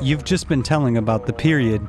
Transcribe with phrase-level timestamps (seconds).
[0.00, 1.86] You've just been telling about the period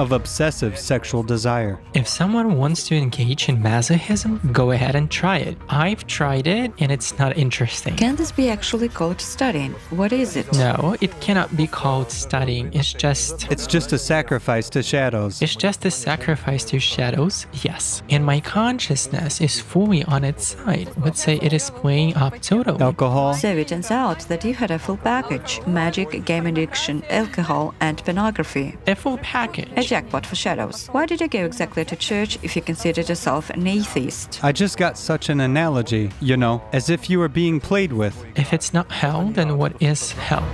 [0.00, 1.78] of obsessive sexual desire.
[1.94, 5.58] If someone wants to engage in masochism, go ahead and try it.
[5.68, 7.96] I've tried it and it's not interesting.
[7.96, 9.72] Can this be actually called studying?
[9.90, 10.50] What is it?
[10.54, 12.72] No, it cannot be called studying.
[12.72, 13.50] It's just.
[13.52, 15.42] It's just a sacrifice to shadows.
[15.42, 18.02] It's just a sacrifice to shadows, yes.
[18.08, 20.88] And my consciousness is fully on its side.
[21.04, 22.80] Let's say it is playing up totally.
[22.80, 27.74] Alcohol, So it turns out that you had a full package magic, game addiction, alcohol,
[27.80, 28.76] and pornography.
[28.86, 29.68] A full package.
[29.76, 30.86] A jackpot for shadows.
[30.92, 34.38] Why did you go exactly to church if you considered yourself an atheist?
[34.44, 38.14] I just got such an analogy, you know, as if you were being played with.
[38.36, 40.46] If it's not hell, then what is hell?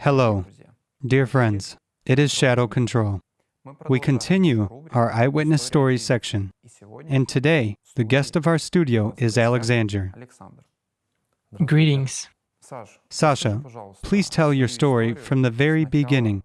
[0.00, 0.44] Hello,
[1.04, 1.76] dear friends.
[2.06, 3.20] It is Shadow Control.
[3.88, 6.52] We continue our eyewitness stories section,
[7.08, 10.12] and today the guest of our studio is Alexander.
[11.64, 12.28] Greetings.
[13.10, 13.60] Sasha,
[14.04, 16.44] please tell your story from the very beginning.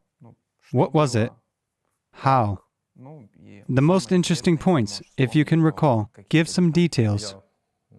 [0.72, 1.32] What was it?
[2.12, 2.58] How?
[3.70, 6.10] The most interesting points, if you can recall.
[6.28, 7.36] Give some details.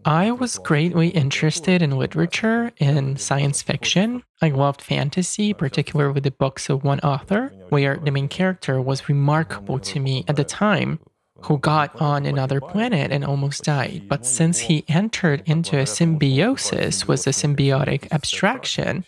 [0.05, 4.25] I was greatly interested in literature and science fiction.
[4.43, 9.09] I loved fantasy, particularly with the books of one author, where the main character was
[9.09, 10.99] remarkable to me at the time,
[11.45, 14.03] who got on another planet and almost died.
[14.09, 19.05] But since he entered into a symbiosis with a symbiotic abstraction,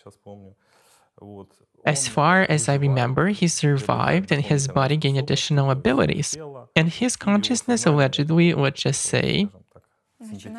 [1.84, 6.36] as far as I remember, he survived and his body gained additional abilities.
[6.74, 9.48] And his consciousness allegedly, let's just say,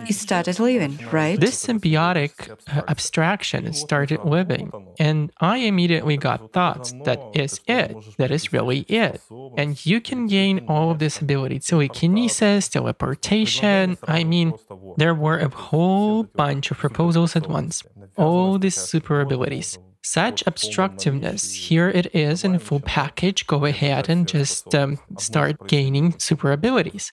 [0.06, 1.40] He started living, right?
[1.40, 2.32] this symbiotic
[2.68, 4.72] uh, abstraction started living.
[5.00, 9.22] And I immediately got thoughts that is it, that is really it.
[9.58, 13.98] And you can gain all of this ability telekinesis, teleportation.
[14.08, 14.54] I mean,
[14.98, 17.84] there were a whole bunch of proposals at once,
[18.16, 19.78] all these super abilities.
[20.04, 23.46] Such obstructiveness, here it is in a full package.
[23.46, 27.12] Go ahead and just um, start gaining super abilities.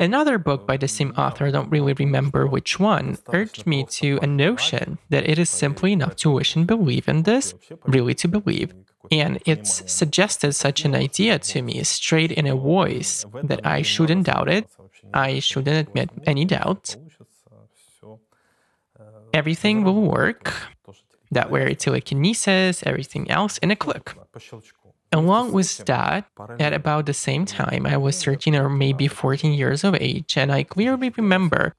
[0.00, 4.18] Another book by the same author, I don't really remember which one, urged me to
[4.22, 7.52] a notion that it is simply enough to wish and believe in this,
[7.84, 8.72] really to believe.
[9.12, 14.24] And it's suggested such an idea to me straight in a voice that I shouldn't
[14.24, 14.66] doubt it,
[15.12, 16.96] I shouldn't admit any doubt.
[19.34, 20.54] Everything will work.
[21.30, 24.14] That way, telekinesis, everything else in a click.
[25.12, 26.26] Along with that,
[26.60, 30.52] at about the same time, I was 13 or maybe 14 years of age, and
[30.52, 31.74] I clearly remember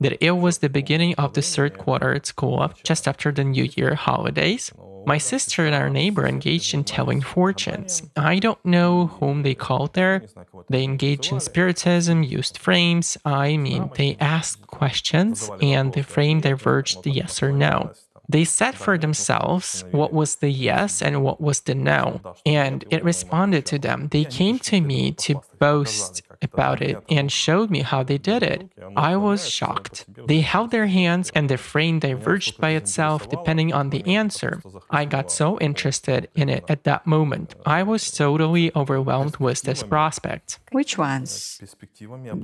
[0.00, 3.68] that it was the beginning of the third quarter at school, just after the New
[3.76, 4.72] Year holidays.
[5.04, 8.02] My sister and our neighbor engaged in telling fortunes.
[8.16, 10.22] I don't know whom they called there.
[10.68, 13.16] They engaged in spiritism, used frames.
[13.24, 17.92] I mean, they asked questions, and the frame diverged yes or no.
[18.28, 23.04] They said for themselves what was the yes and what was the no, and it
[23.04, 24.08] responded to them.
[24.08, 28.70] They came to me to boast about it and showed me how they did it.
[28.96, 30.06] I was shocked.
[30.26, 34.62] They held their hands and the frame diverged by itself depending on the answer.
[34.90, 37.54] I got so interested in it at that moment.
[37.66, 40.58] I was totally overwhelmed with this prospect.
[40.70, 41.60] Which ones?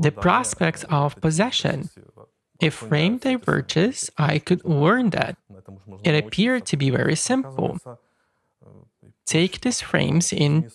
[0.06, 1.91] The prospects of possession.
[2.61, 5.37] If frame diverges, I could learn that.
[6.05, 7.79] It appeared to be very simple.
[9.27, 10.71] Take these frames in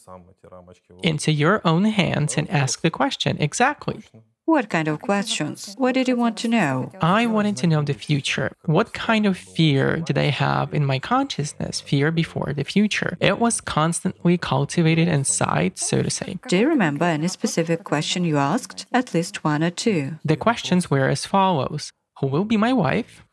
[1.01, 4.03] into your own hands and ask the question exactly.
[4.45, 5.73] What kind of questions?
[5.77, 6.91] What did you want to know?
[7.01, 8.51] I wanted to know the future.
[8.65, 11.79] What kind of fear did I have in my consciousness?
[11.79, 13.17] Fear before the future.
[13.21, 16.39] It was constantly cultivated inside, so to say.
[16.49, 18.85] Do you remember any specific question you asked?
[18.91, 20.19] At least one or two.
[20.25, 23.23] The questions were as follows Who will be my wife?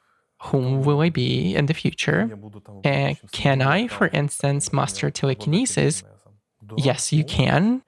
[0.44, 2.30] Whom will I be in the future?
[2.84, 6.02] And eh, can I, for instance, master telekinesis?
[6.76, 7.82] Yes, you can,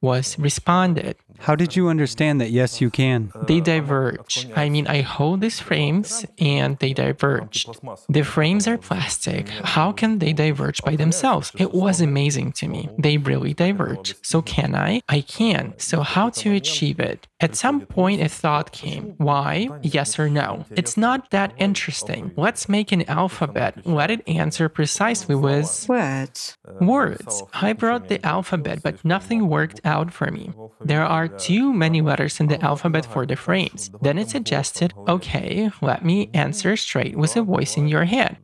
[0.00, 1.16] was responded.
[1.38, 3.32] How did you understand that yes, you can?
[3.46, 4.48] They diverge.
[4.56, 7.66] I mean, I hold these frames and they diverge.
[8.08, 9.48] The frames are plastic.
[9.48, 11.52] How can they diverge by themselves?
[11.58, 12.88] It was amazing to me.
[12.98, 14.14] They really diverge.
[14.22, 15.02] So, can I?
[15.08, 15.74] I can.
[15.78, 17.26] So, how to achieve it?
[17.40, 19.14] At some point, a thought came.
[19.18, 19.68] Why?
[19.82, 20.64] Yes or no?
[20.70, 22.32] It's not that interesting.
[22.36, 23.86] Let's make an alphabet.
[23.86, 25.46] Let it answer precisely with
[25.88, 26.56] Words.
[26.80, 27.42] words.
[27.52, 30.52] I brought the alphabet, but nothing worked out for me.
[30.80, 33.90] There are too many letters in the alphabet for the frames.
[34.02, 38.38] Then it suggested, okay, let me answer straight with a voice in your head.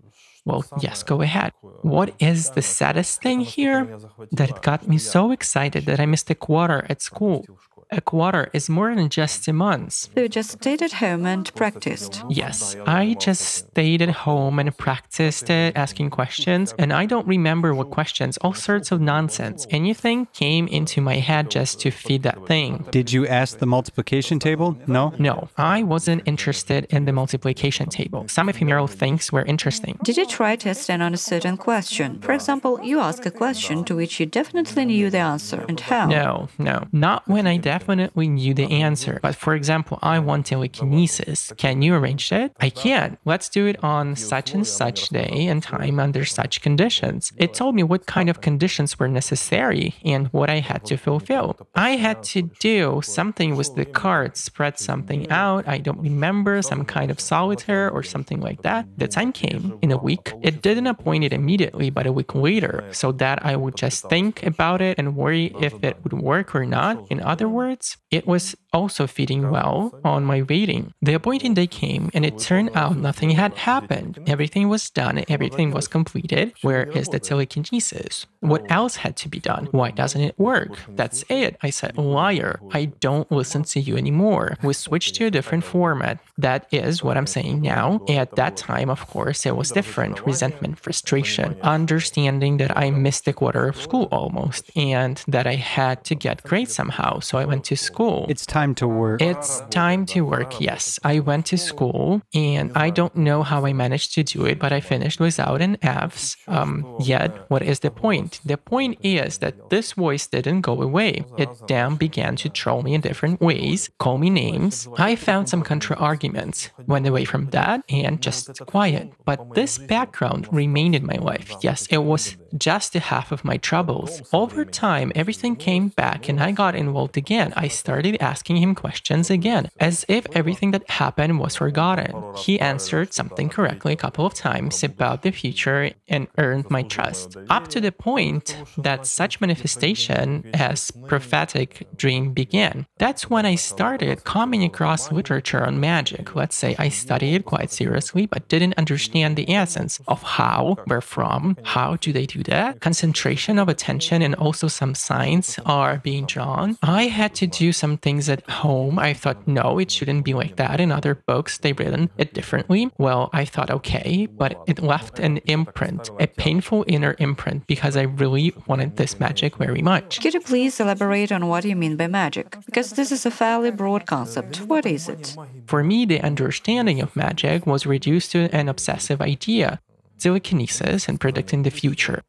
[0.45, 1.53] Well, yes, go ahead.
[1.83, 3.97] What is the saddest thing here?
[4.33, 7.47] That it got me so excited that I missed a quarter at school
[7.93, 10.09] a quarter is more than just a month.
[10.17, 12.23] You just stayed at home and practiced?
[12.29, 17.75] Yes, I just stayed at home and practiced it, asking questions, and I don't remember
[17.75, 19.67] what questions, all sorts of nonsense.
[19.71, 22.85] Anything came into my head just to feed that thing.
[22.91, 24.77] Did you ask the multiplication table?
[24.87, 25.15] No?
[25.19, 28.27] No, I wasn't interested in the multiplication table.
[28.29, 29.99] Some ephemeral things were interesting.
[30.03, 32.21] Did you try to stand on a certain question?
[32.21, 36.07] For example, you ask a question to which you definitely knew the answer, and how?
[36.07, 39.19] No, no, not when I definitely definitely knew the answer.
[39.23, 41.53] But for example, I want telekinesis.
[41.57, 42.53] Can you arrange it?
[42.61, 43.19] I can.
[43.25, 47.33] Let's do it on such and such day and time under such conditions.
[47.37, 51.57] It told me what kind of conditions were necessary and what I had to fulfill.
[51.75, 55.67] I had to do something with the cards, spread something out.
[55.67, 58.87] I don't remember, some kind of solitaire or something like that.
[58.97, 60.33] The time came in a week.
[60.43, 64.45] It didn't appoint it immediately, but a week later, so that I would just think
[64.45, 67.11] about it and worry if it would work or not.
[67.11, 67.72] In other words,
[68.11, 70.93] it was also feeding well on my waiting.
[71.03, 74.19] The appointing day came, and it turned out nothing had happened.
[74.27, 76.53] Everything was done, everything was completed.
[76.63, 78.27] Where is the telekinesis?
[78.41, 79.69] What else had to be done?
[79.71, 80.71] Why doesn't it work?
[80.89, 81.57] That's it.
[81.63, 82.61] I said, liar.
[82.73, 84.57] I don't listen to you anymore.
[84.63, 86.19] We switched to a different format.
[86.39, 88.05] That is what I'm saying now.
[88.09, 90.27] At that time, of course, it was different.
[90.27, 96.05] Resentment, frustration, understanding that I missed a quarter of school almost, and that I had
[96.05, 97.21] to get grades somehow.
[97.21, 98.27] So I went to school.
[98.29, 99.23] It's time to work.
[99.23, 100.99] It's time to work, yes.
[101.05, 104.73] I went to school and I don't know how I managed to do it, but
[104.73, 106.37] I finished without an F's.
[106.49, 108.41] Um, yet, what is the point?
[108.45, 111.25] The point is that this voice didn't go away.
[111.39, 114.89] It then began to troll me in different ways, call me names.
[114.99, 119.13] I found some contra arguments, went away from that, and just quiet.
[119.25, 121.53] But this background remained in my life.
[121.63, 124.23] Yes, it was just a half of my troubles.
[124.33, 127.53] Over time, everything came back and I got involved again.
[127.57, 132.13] I started asking him questions again, as if everything that happened was forgotten.
[132.37, 137.37] He answered something correctly a couple of times about the future and earned my trust,
[137.49, 142.87] up to the point that such manifestation as prophetic dream began.
[142.99, 146.35] That's when I started coming across literature on magic.
[146.35, 151.01] Let's say I studied it quite seriously, but didn't understand the essence of how, where
[151.01, 156.27] from, how do they do that, concentration of attention and also some signs are being
[156.27, 156.77] drawn.
[156.83, 158.99] I had to do some things at home.
[158.99, 160.81] I thought, no, it shouldn't be like that.
[160.81, 162.91] In other books, they've written it differently.
[162.99, 168.03] Well, I thought, okay, but it left an imprint, a painful inner imprint, because I
[168.03, 170.21] really wanted this magic very much.
[170.21, 172.57] Could you please elaborate on what you mean by magic?
[172.67, 174.59] Because this is a fairly broad concept.
[174.63, 175.37] What is it?
[175.67, 179.81] For me, the understanding of magic was reduced to an obsessive idea
[180.23, 182.23] telekinesis and predicting the future.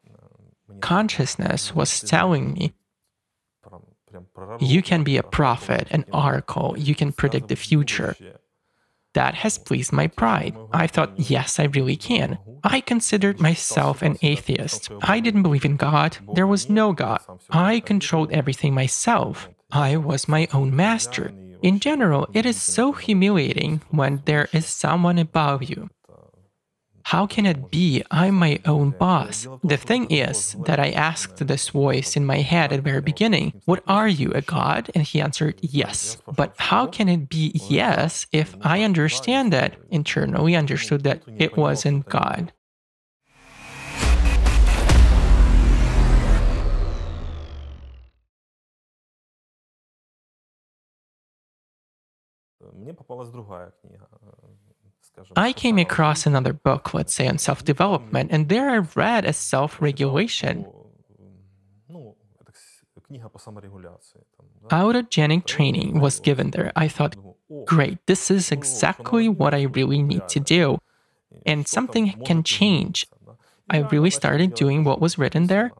[0.80, 2.72] Consciousness was telling me
[4.60, 8.16] you can be a prophet, an oracle, you can predict the future.
[9.14, 10.56] That has pleased my pride.
[10.72, 12.38] I thought, yes, I really can.
[12.64, 14.90] I considered myself an atheist.
[15.02, 16.18] I didn't believe in God.
[16.34, 17.20] There was no God.
[17.50, 19.48] I controlled everything myself.
[19.70, 21.32] I was my own master.
[21.62, 25.90] In general, it is so humiliating when there is someone above you.
[27.09, 29.47] How can it be I'm my own boss?
[29.63, 33.53] The thing is that I asked this voice in my head at the very beginning,
[33.65, 34.91] What are you, a god?
[34.93, 36.17] And he answered, Yes.
[36.27, 42.07] But how can it be yes if I understand that, internally understood that it wasn't
[42.07, 42.53] God?
[52.75, 54.07] Мне попалась другая книга.
[55.36, 59.32] I came across another book, let's say, on self development, and there I read a
[59.32, 60.66] self regulation.
[64.70, 66.72] Autogenic training was given there.
[66.74, 67.16] I thought,
[67.64, 70.78] great, this is exactly what I really need to do.
[71.46, 73.06] And something can change.
[73.70, 75.72] I really started doing what was written there.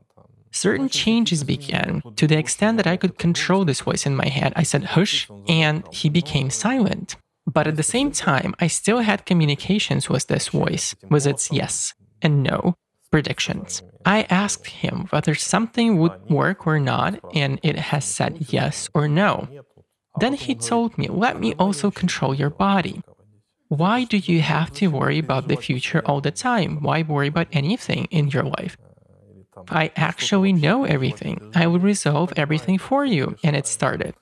[0.50, 4.52] Certain changes began to the extent that I could control this voice in my head.
[4.54, 7.16] I said, hush, and he became silent.
[7.46, 11.94] But at the same time, I still had communications with this voice, with its yes
[12.22, 12.74] and no
[13.10, 13.82] predictions.
[14.04, 19.06] I asked him whether something would work or not, and it has said yes or
[19.08, 19.48] no.
[20.18, 23.02] Then he told me, let me also control your body.
[23.68, 26.82] Why do you have to worry about the future all the time?
[26.82, 28.76] Why worry about anything in your life?
[29.68, 31.52] I actually know everything.
[31.54, 33.36] I will resolve everything for you.
[33.42, 34.14] And it started.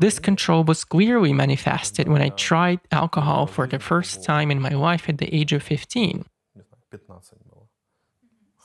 [0.00, 4.70] This control was clearly manifested when I tried alcohol for the first time in my
[4.70, 6.24] life at the age of 15.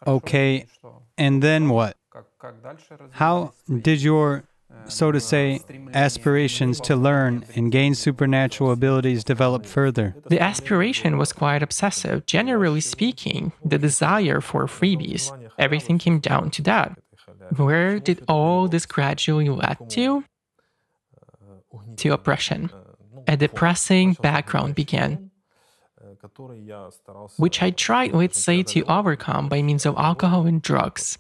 [0.06, 0.66] Okay,
[1.18, 1.98] and then what?
[3.12, 4.47] How did your,
[4.88, 5.62] so to say,
[5.94, 10.16] aspirations to learn and gain supernatural abilities develop further?
[10.28, 12.26] The aspiration was quite obsessive.
[12.26, 16.98] Generally speaking, the desire for freebies, everything came down to that.
[17.56, 20.24] Where did all this gradually lead to?
[21.98, 22.70] To oppression.
[23.28, 25.32] A depressing background began,
[27.38, 31.18] which I tried, let's say, to overcome by means of alcohol and drugs.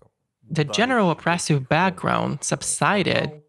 [0.50, 3.42] The general oppressive background subsided,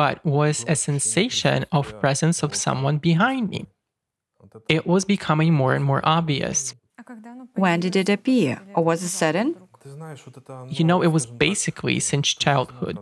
[0.00, 3.66] but was a sensation of presence of someone behind me.
[4.66, 6.74] It was becoming more and more obvious.
[7.54, 9.48] When did it appear, or was it sudden?
[10.78, 12.96] You know, it was basically since childhood.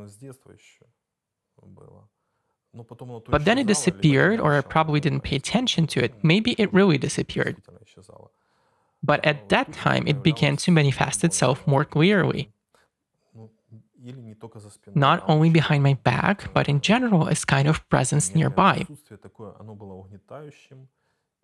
[3.34, 6.12] But then it disappeared, or I probably didn't pay attention to it.
[6.32, 7.62] Maybe it really disappeared.
[9.10, 12.50] But at that time, it began to manifest itself more clearly.
[14.94, 18.86] Not only behind my back, but in general, as kind of presence nearby.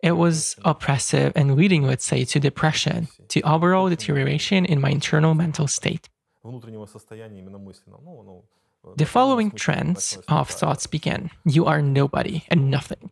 [0.03, 5.33] It was oppressive and leading, let's say, to depression, to overall deterioration in my internal
[5.33, 6.09] mental state.
[8.97, 13.09] The following trends of thoughts began You are nobody and nothing.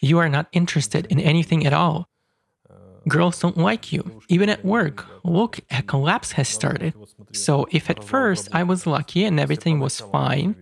[0.00, 2.08] You are not interested in anything at all.
[3.08, 5.06] Girls don't like you, even at work.
[5.24, 6.94] Look, a collapse has started.
[7.32, 10.56] So, if at first I was lucky and everything was fine,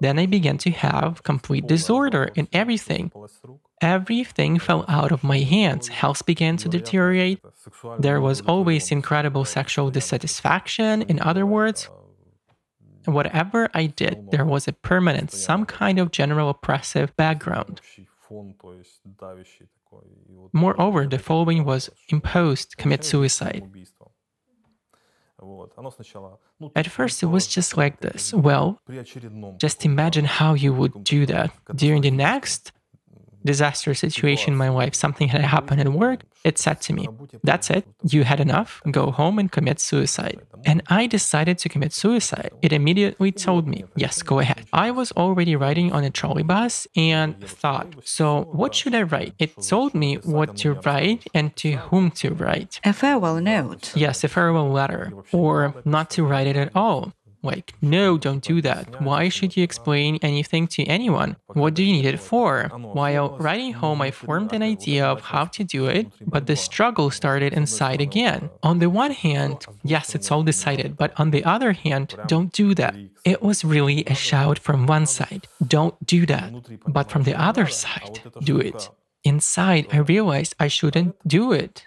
[0.00, 3.12] then I began to have complete disorder in everything.
[3.80, 5.88] Everything fell out of my hands.
[5.88, 7.40] Health began to deteriorate.
[7.98, 11.02] There was always incredible sexual dissatisfaction.
[11.02, 11.88] In other words,
[13.04, 17.80] whatever I did, there was a permanent, some kind of general oppressive background.
[20.52, 23.68] Moreover, the following was imposed commit suicide.
[26.74, 28.34] At first, it was just like this.
[28.34, 28.80] Well,
[29.58, 31.52] just imagine how you would do that.
[31.74, 32.72] During the next
[33.44, 37.08] disaster situation my wife something had happened at work, it said to me,
[37.42, 40.40] That's it, you had enough, go home and commit suicide.
[40.64, 42.50] And I decided to commit suicide.
[42.62, 44.66] It immediately told me, Yes, go ahead.
[44.72, 49.34] I was already riding on a trolley bus and thought, So what should I write?
[49.38, 52.80] It told me what to write and to whom to write.
[52.84, 53.92] A farewell note.
[53.96, 55.12] Yes, a farewell letter.
[55.32, 57.12] Or not to write it at all.
[57.42, 59.00] Like, no, don't do that.
[59.00, 61.36] Why should you explain anything to anyone?
[61.46, 62.68] What do you need it for?
[62.68, 67.10] While writing home, I formed an idea of how to do it, but the struggle
[67.10, 68.50] started inside again.
[68.62, 72.74] On the one hand, yes, it's all decided, but on the other hand, don't do
[72.74, 72.96] that.
[73.24, 76.52] It was really a shout from one side, don't do that.
[76.86, 78.90] But from the other side, do it.
[79.24, 81.86] Inside, I realized I shouldn't do it.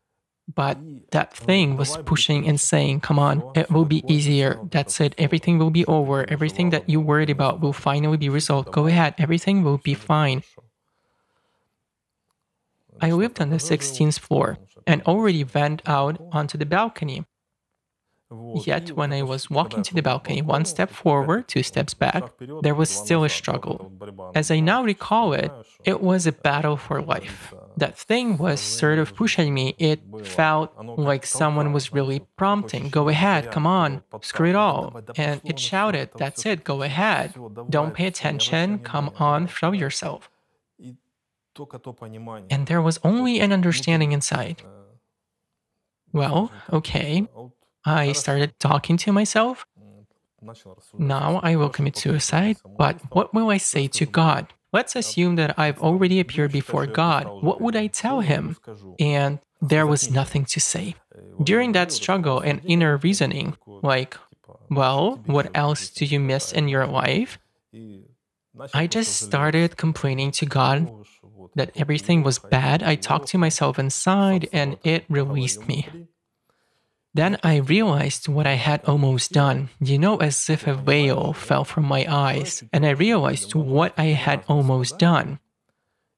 [0.56, 0.78] But
[1.12, 4.60] that thing was pushing and saying, Come on, it will be easier.
[4.72, 5.14] That's it.
[5.18, 6.30] Everything will be over.
[6.30, 8.72] Everything that you worried about will finally be resolved.
[8.72, 9.16] Go ahead.
[9.18, 10.44] Everything will be fine.
[13.00, 17.26] I lived on the 16th floor and already went out onto the balcony.
[18.66, 22.24] Yet, when I was walking to the balcony, one step forward, two steps back,
[22.62, 23.92] there was still a struggle.
[24.34, 25.52] As I now recall it,
[25.84, 27.54] it was a battle for life.
[27.78, 29.76] That thing was sort of pushing me.
[29.78, 35.02] It felt like someone was really prompting, Go ahead, come on, screw it all.
[35.16, 37.34] And it shouted, That's it, go ahead.
[37.70, 40.30] Don't pay attention, come on, show yourself.
[42.50, 44.64] And there was only an understanding inside.
[46.14, 47.28] Well, okay,
[47.86, 49.66] I started talking to myself.
[50.98, 54.48] Now I will commit suicide, but what will I say to God?
[54.74, 57.26] Let's assume that I've already appeared before God.
[57.44, 58.58] What would I tell him?
[59.00, 60.96] And there was nothing to say.
[61.44, 64.18] During that struggle and inner reasoning, like,
[64.70, 67.38] well, what else do you miss in your life?
[68.74, 70.90] I just started complaining to God
[71.56, 72.82] that everything was bad.
[72.84, 75.88] I talked to myself inside and it released me.
[77.14, 81.66] Then I realized what I had almost done, you know, as if a veil fell
[81.66, 85.40] from my eyes, and I realized what I had almost done.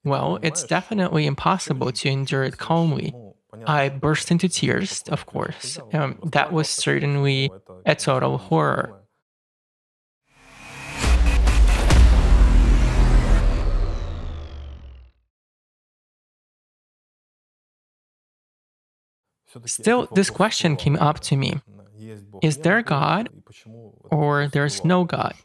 [0.04, 3.14] Well, it's definitely impossible to endure it calmly.
[3.66, 5.80] I burst into tears, of course.
[5.94, 7.50] Um, that was certainly
[7.86, 9.03] a total horror.
[19.66, 21.62] Still, this question came up to me
[22.42, 23.30] Is there God
[24.12, 25.36] or there's no God?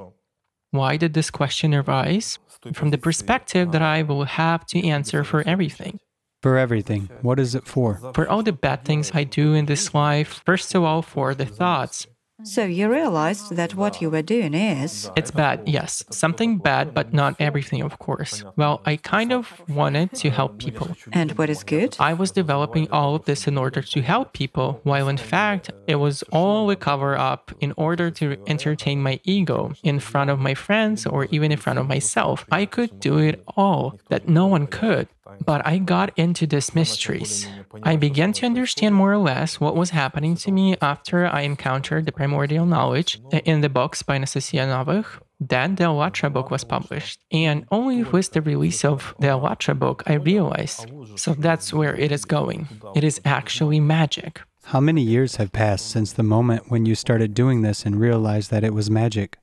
[0.71, 2.38] Why did this question arise?
[2.73, 6.00] From the perspective that I will have to answer for everything.
[6.43, 7.09] For everything.
[7.23, 8.12] What is it for?
[8.15, 11.47] For all the bad things I do in this life, first of all, for the
[11.47, 12.07] thoughts,
[12.45, 15.11] so you realized that what you were doing is.
[15.16, 16.04] It's bad, yes.
[16.11, 18.45] Something bad, but not everything, of course.
[18.57, 20.97] Well, I kind of wanted to help people.
[21.12, 21.97] And what is good?
[21.99, 25.97] I was developing all of this in order to help people, while in fact, it
[25.97, 30.54] was all a cover up in order to entertain my ego in front of my
[30.54, 32.45] friends or even in front of myself.
[32.50, 35.09] I could do it all that no one could.
[35.44, 37.49] But I got into these mysteries.
[37.82, 42.06] I began to understand more or less what was happening to me after I encountered
[42.06, 45.20] the primordial knowledge in the books by Anastasia Novykh.
[45.40, 50.02] Then the Allatra book was published, and only with the release of the Allatra book
[50.06, 50.90] I realized.
[51.14, 52.66] So that's where it is going.
[52.97, 54.40] It is actually magic.
[54.64, 58.50] How many years have passed since the moment when you started doing this and realized
[58.50, 59.38] that it was magic?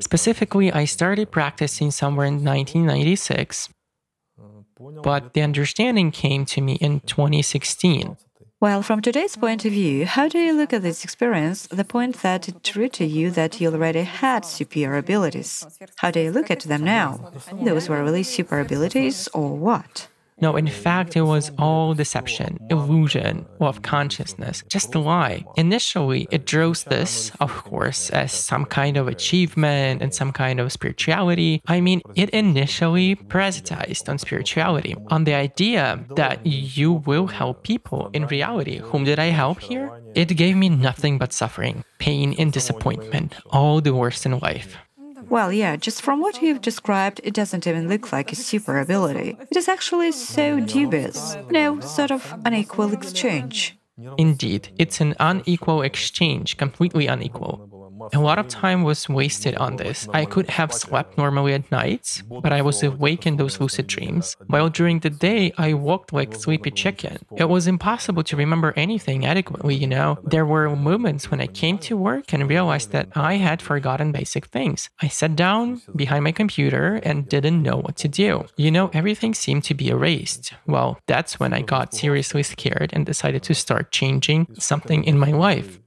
[0.00, 3.68] Specifically, I started practicing somewhere in 1996,
[4.78, 8.16] but the understanding came to me in 2016.
[8.58, 12.22] Well, from today's point of view, how do you look at this experience, the point
[12.22, 15.66] that it true to you that you already had superior abilities?
[15.96, 17.32] How do you look at them now?
[17.52, 20.08] Those were really super abilities or what?
[20.38, 25.44] No, in fact, it was all deception, illusion of consciousness, just a lie.
[25.56, 30.72] Initially, it draws this, of course, as some kind of achievement and some kind of
[30.72, 31.62] spirituality.
[31.66, 38.10] I mean, it initially parasitized on spirituality, on the idea that you will help people.
[38.12, 39.90] In reality, whom did I help here?
[40.14, 44.76] It gave me nothing but suffering, pain, and disappointment, all the worst in life.
[45.28, 49.36] Well, yeah, just from what you've described, it doesn't even look like a super ability.
[49.50, 51.36] It is actually so dubious.
[51.50, 53.78] No, sort of unequal exchange.
[54.18, 57.75] Indeed, it's an unequal exchange, completely unequal.
[58.12, 60.08] A lot of time was wasted on this.
[60.12, 64.36] I could have slept normally at nights, but I was awake in those lucid dreams,
[64.46, 67.18] while during the day I walked like sleepy chicken.
[67.36, 70.18] It was impossible to remember anything adequately, you know.
[70.24, 74.46] There were moments when I came to work and realized that I had forgotten basic
[74.46, 74.90] things.
[75.00, 78.46] I sat down behind my computer and didn't know what to do.
[78.56, 80.52] You know, everything seemed to be erased.
[80.66, 85.32] Well, that's when I got seriously scared and decided to start changing something in my
[85.32, 85.80] life.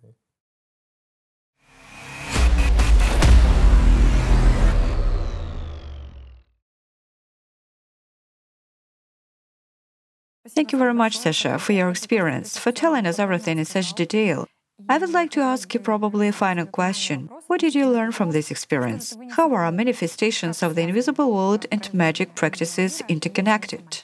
[10.55, 14.47] Thank you very much, Sasha, for your experience, for telling us everything in such detail.
[14.87, 17.29] I would like to ask you probably a final question.
[17.47, 19.17] What did you learn from this experience?
[19.31, 24.03] How are manifestations of the invisible world and magic practices interconnected?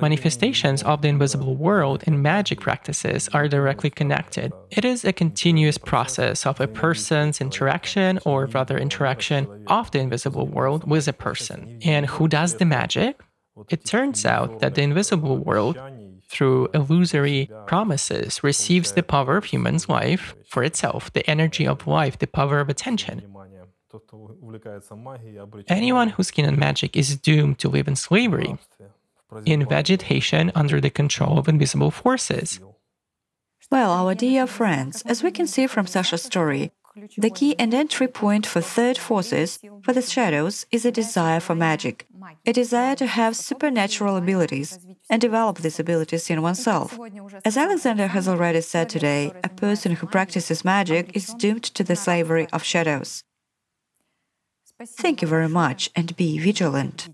[0.00, 4.52] Manifestations of the invisible world and magic practices are directly connected.
[4.70, 10.46] It is a continuous process of a person's interaction, or rather, interaction of the invisible
[10.46, 11.78] world with a person.
[11.84, 13.20] And who does the magic?
[13.68, 15.78] It turns out that the invisible world,
[16.28, 22.18] through illusory promises, receives the power of human's life for itself, the energy of life,
[22.18, 23.22] the power of attention.
[25.68, 28.58] Anyone who's keen on magic is doomed to live in slavery,
[29.44, 32.60] in vegetation under the control of invisible forces.
[33.70, 36.72] Well, our dear friends, as we can see from Sasha's story,
[37.16, 41.54] the key and entry point for third forces, for the shadows, is a desire for
[41.54, 42.06] magic,
[42.46, 44.78] a desire to have supernatural abilities
[45.10, 46.98] and develop these abilities in oneself.
[47.44, 51.96] As Alexander has already said today, a person who practices magic is doomed to the
[51.96, 53.24] slavery of shadows.
[54.86, 57.08] Thank you very much and be vigilant.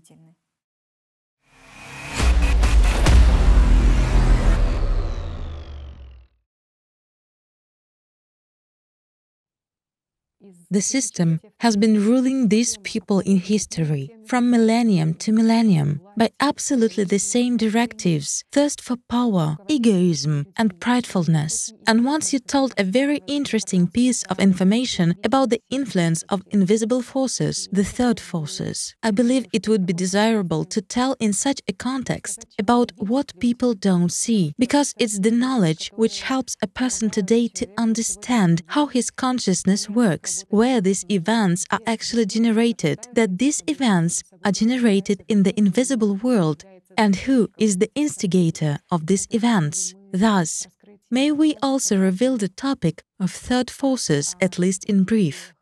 [10.71, 17.03] The system has been ruling these people in history from millennium to millennium by absolutely
[17.03, 21.73] the same directives thirst for power, egoism, and pridefulness.
[21.85, 27.01] And once you told a very interesting piece of information about the influence of invisible
[27.01, 31.73] forces, the third forces, I believe it would be desirable to tell in such a
[31.73, 37.49] context about what people don't see, because it's the knowledge which helps a person today
[37.49, 44.23] to understand how his consciousness works, where these events are actually generated, that these events
[44.45, 46.63] are generated in the invisible world,
[46.97, 49.93] and who is the instigator of these events.
[50.11, 50.67] Thus,
[51.09, 55.53] may we also reveal the topic of third forces, at least in brief.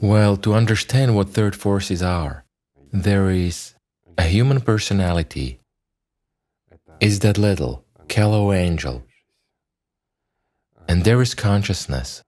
[0.00, 2.44] Well, to understand what third forces are,
[2.92, 3.74] there is
[4.16, 5.60] a human personality,
[7.00, 9.02] is that little, callow angel,
[10.88, 12.22] and there is consciousness,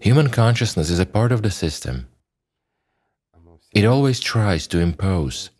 [0.00, 2.08] Human consciousness is a part of the system.
[3.74, 5.50] It always tries to impose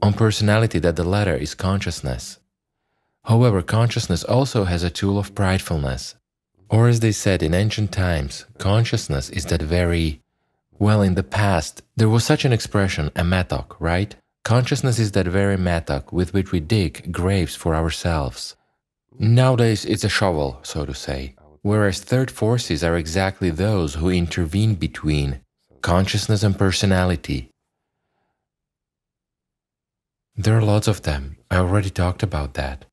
[0.00, 2.38] on personality that the latter is consciousness.
[3.24, 6.14] However, consciousness also has a tool of pridefulness.
[6.70, 10.22] Or as they said in ancient times, consciousness is that very
[10.78, 14.14] well, in the past, there was such an expression, a mattock, right?
[14.44, 18.56] Consciousness is that very mattock with which we dig graves for ourselves.
[19.18, 24.76] Nowadays, it's a shovel, so to say, whereas third forces are exactly those who intervene
[24.76, 25.40] between
[25.82, 27.50] consciousness and personality.
[30.36, 32.84] There are lots of them, I already talked about that.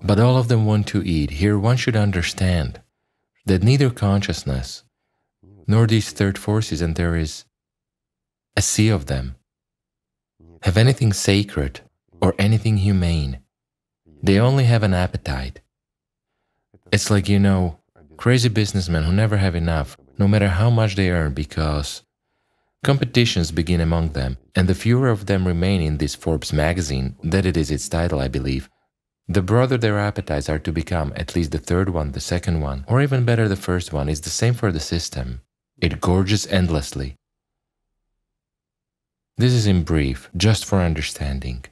[0.00, 1.30] But all of them want to eat.
[1.30, 2.80] Here, one should understand
[3.46, 4.84] that neither consciousness
[5.66, 7.46] nor these third forces, and there is
[8.56, 9.34] a sea of them,
[10.62, 11.80] have anything sacred
[12.20, 13.40] or anything humane.
[14.22, 15.60] They only have an appetite.
[16.94, 17.80] It's like, you know,
[18.16, 22.04] crazy businessmen who never have enough, no matter how much they earn, because
[22.84, 27.46] competitions begin among them, and the fewer of them remain in this Forbes magazine, that
[27.46, 28.70] it is its title, I believe,
[29.26, 32.84] the broader their appetites are to become, at least the third one, the second one,
[32.86, 35.40] or even better, the first one, is the same for the system.
[35.78, 37.16] It gorges endlessly.
[39.36, 41.64] This is in brief, just for understanding.